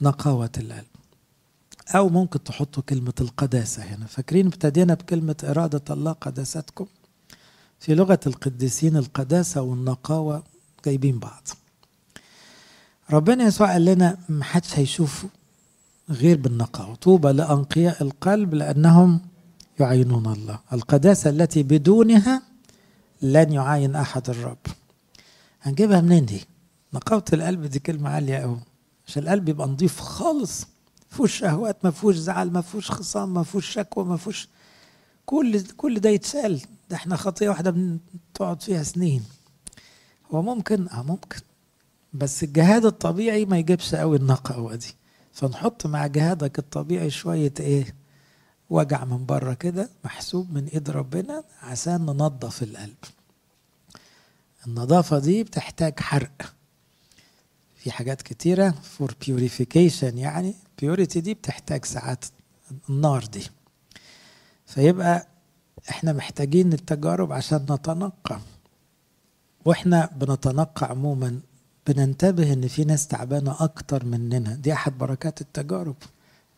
[0.01, 0.85] نقاوة القلب.
[1.95, 4.05] أو ممكن تحطوا كلمة القداسة هنا.
[4.05, 6.85] فاكرين ابتدينا بكلمة إرادة الله قداستكم؟
[7.79, 10.43] في لغة القديسين القداسة والنقاوة
[10.85, 11.47] جايبين بعض.
[13.11, 15.29] ربنا يسوع قال لنا محدش هيشوفه
[16.09, 19.19] غير بالنقاوة طوبى لأنقياء القلب لأنهم
[19.79, 20.59] يعينون الله.
[20.73, 22.41] القداسة التي بدونها
[23.21, 24.57] لن يعاين أحد الرب.
[25.61, 26.45] هنجيبها منين دي؟
[26.93, 28.59] نقاوة القلب دي كلمة عالية أوي.
[29.07, 30.67] عشان القلب يبقى نظيف خالص.
[31.09, 34.47] فيهوش شهوات ما فيهوش زعل ما فيهوش خصام ما فيهوش شكوى ما فيهوش
[35.25, 36.61] كل كل ده يتسأل.
[36.89, 37.75] ده إحنا خطية واحدة
[38.33, 39.23] بتقعد فيها سنين.
[40.31, 41.39] هو ممكن؟ آه ممكن.
[42.13, 44.93] بس الجهاد الطبيعي ما يجيبش قوي النقاوة دي.
[45.39, 47.95] فنحط مع جهادك الطبيعي شوية إيه
[48.69, 52.95] وجع من بره كده محسوب من إيد ربنا عشان ننظف القلب.
[54.67, 56.53] النظافة دي بتحتاج حرق.
[57.75, 62.25] في حاجات كتيرة for purification يعني purity دي بتحتاج ساعات
[62.89, 63.47] النار دي.
[64.65, 65.27] فيبقى
[65.89, 68.39] إحنا محتاجين التجارب عشان نتنقى.
[69.65, 71.39] وإحنا بنتنقى عموما
[71.89, 74.55] بننتبه إن في ناس تعبانة أكتر مننا.
[74.55, 75.95] دي أحد بركات التجارب.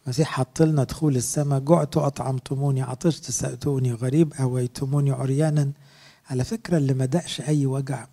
[0.03, 1.59] المسيح حط لنا دخول السماء.
[1.59, 3.93] جعت اطعمتموني عطشت سأتوني.
[3.93, 5.71] غريب أويتموني عريانا.
[6.29, 8.07] على فكرة اللي ما دقش أي وجع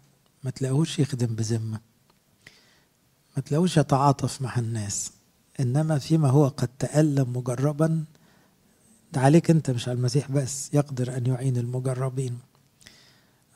[0.44, 1.80] ما تلاقوش يخدم بذمة.
[3.36, 5.12] ما تلاقوش يتعاطف مع الناس.
[5.60, 8.04] إنما فيما هو قد تألم مجربا
[9.12, 12.38] ده عليك أنت مش على المسيح بس يقدر أن يعين المجربين.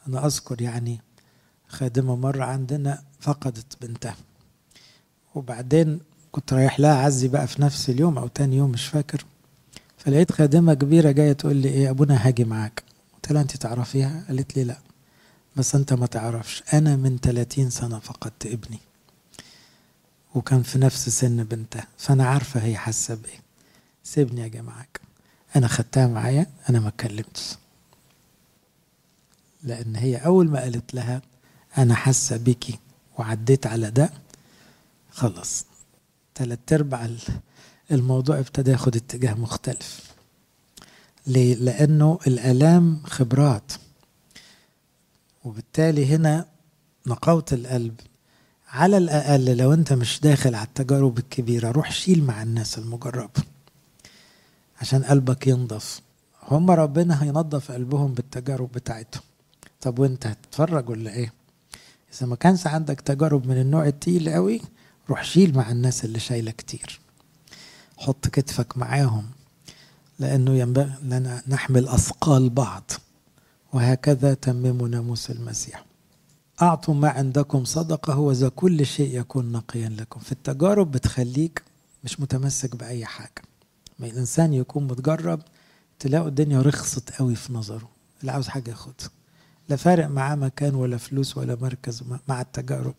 [0.09, 1.01] أنا أذكر يعني
[1.73, 4.17] خادمة مرة عندنا فقدت بنتها.
[5.35, 6.01] وبعدين
[6.33, 9.25] كنت رايح لها عزي بقى في نفس اليوم أو تاني يوم مش فاكر.
[9.99, 12.83] فلقيت خادمة كبيرة جاية تقول لي إيه أبونا هاجي معاك.
[13.15, 14.79] قلت لها أنت تعرفيها؟ قالت لي لا.
[15.57, 16.63] بس أنت ما تعرفش.
[16.73, 18.79] أنا من 30 سنة فقدت ابني.
[20.35, 21.87] وكان في نفس سن بنتها.
[21.99, 23.41] فأنا عارفة هي حاسة بإيه.
[24.05, 25.01] سيبني أجي معاك.
[25.57, 27.55] أنا خدتها معايا أنا ما اتكلمتش.
[29.63, 31.23] لأن هي أول ما قالت لها
[31.79, 32.79] أنا حاسة بيكي
[33.19, 34.11] وعديت على ده.
[35.11, 35.65] خلاص.
[36.35, 37.09] تلات أرباع
[37.91, 40.13] الموضوع ابتدى ياخد اتجاه مختلف.
[41.27, 43.73] ليه؟ لأنه الألام خبرات.
[45.45, 46.47] وبالتالي هنا
[47.07, 48.01] نقاوة القلب.
[48.69, 53.43] على الأقل لو أنت مش داخل على التجارب الكبيرة روح شيل مع الناس المجربة.
[54.81, 56.01] عشان قلبك ينضف.
[56.43, 59.23] هم ربنا هينضف قلبهم بالتجارب بتاعتهم.
[59.81, 61.33] طب وأنت هتتفرج ولا إيه؟
[62.15, 64.61] إذا ما كانش عندك تجارب من النوع التقيل قوي
[65.11, 67.01] روح شيل مع الناس اللي شايله كتير.
[67.97, 69.27] حط كتفك معاهم
[70.19, 72.91] لأنه ينبغي لنا نحمل أثقال بعض.
[73.73, 75.85] وهكذا تمموا ناموس المسيح.
[76.63, 80.21] أعطوا ما عندكم صدقة وذا كل شيء يكون نقيا لكم.
[80.21, 81.63] في التجارب بتخليك
[82.05, 83.43] مش متمسك بأي حاجة.
[83.99, 85.41] ما الإنسان يكون متجرب
[85.99, 87.89] تلاقوا الدنيا رخصت قوي في نظره.
[88.21, 89.11] اللي عاوز حاجة ياخدها.
[89.73, 92.95] لا فارق معاه مكان ولا فلوس ولا مركز مع التجارب.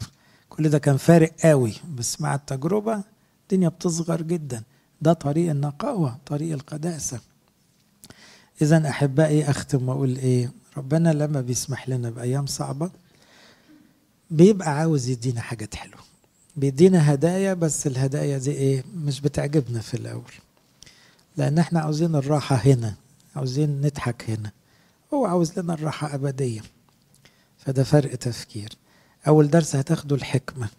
[0.49, 3.03] كل ده كان فارق قوي بس مع التجربة
[3.43, 4.63] الدنيا بتصغر جدا.
[5.01, 7.19] ده طريق النقاوة طريق القداسة.
[8.61, 12.89] إذا أحبائي أختم وأقول إيه؟ ربنا لما بيسمح لنا بأيام صعبة
[14.31, 16.01] بيبقى عاوز يدينا حاجات حلوة.
[16.55, 20.33] بيدينا هدايا بس الهدايا دي إيه؟ مش بتعجبنا في الأول.
[21.37, 22.93] لأن إحنا عاوزين الراحة هنا
[23.35, 24.51] عاوزين نضحك هنا.
[25.13, 26.61] هو عاوز لنا الراحة أبدية.
[27.57, 28.69] فده فرق تفكير.
[29.27, 30.69] أول درس هتاخده الحكمة.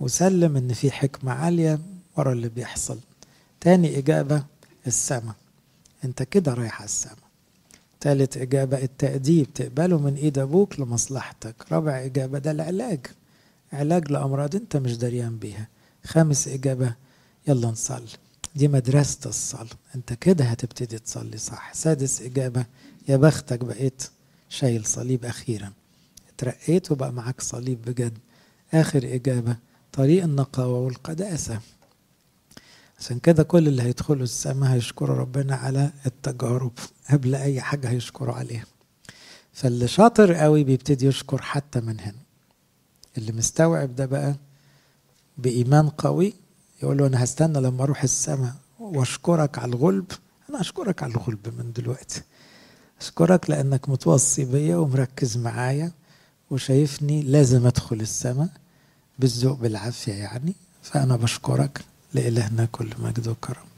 [0.00, 1.78] وسلم إن في حكمة عالية
[2.16, 2.98] ورا اللي بيحصل.
[3.60, 4.44] تاني إجابة
[4.86, 5.34] السماء
[6.04, 7.30] أنت كده رايح على السماء
[8.00, 9.54] تالت إجابة التأديب.
[9.54, 11.54] تقبله من إيد أبوك لمصلحتك.
[11.72, 13.06] رابع إجابة ده العلاج.
[13.72, 15.68] علاج لأمراض أنت مش دريان بيها.
[16.04, 16.94] خامس إجابة
[17.48, 18.08] يلا نصلي.
[18.56, 19.66] دي مدرسة الصلاة.
[19.94, 21.74] أنت كده هتبتدي تصلي صح.
[21.74, 22.64] سادس إجابة
[23.08, 24.02] يا بختك بقيت
[24.48, 25.72] شايل صليب أخيرا.
[26.34, 28.18] اترقيت وبقى معاك صليب بجد.
[28.74, 29.56] آخر إجابة
[29.92, 31.60] طريق النقاوة والقداسة.
[32.98, 36.72] عشان كده كل اللي هيدخلوا السماء هيشكروا ربنا على التجارب
[37.10, 38.64] قبل أي حاجة هيشكروا عليها.
[39.52, 42.18] فاللي شاطر قوي بيبتدي يشكر حتى من هنا.
[43.18, 44.36] اللي مستوعب ده بقى
[45.38, 46.34] بإيمان قوي
[46.82, 50.12] يقول له أنا هستنى لما أروح السماء وأشكرك على الغلب.
[50.50, 52.22] أنا أشكرك على الغلب من دلوقتي.
[53.00, 55.92] أشكرك لأنك متوصي بيا ومركز معايا
[56.50, 58.48] وشايفني لازم أدخل السماء
[59.18, 60.54] بالذوق بالعافية يعني.
[60.82, 61.84] فأنا بشكرك
[62.14, 63.69] لإلهنا كل مجد وكرم.